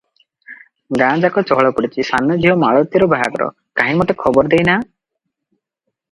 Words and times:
ଗାଁ 0.99 1.17
ଯାକ 1.25 1.41
ଚହଳ 1.49 1.71
ପଡିଛି- 1.79 2.05
ସାନ 2.09 2.37
ଝିଅ 2.45 2.55
ମାଳତୀର 2.63 3.09
ବାହାଘର- 3.11 3.49
କାହିଁ 3.81 3.99
ମତେ 3.99 4.15
ଖବର 4.23 4.53
ଦେଇ 4.55 4.65
ନାହଁ? 4.71 4.89